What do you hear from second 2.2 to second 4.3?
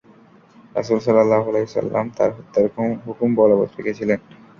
হত্যার হুকুম বলবৎ রেখেছিলেন।